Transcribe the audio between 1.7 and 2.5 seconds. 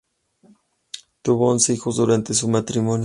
hijos durante su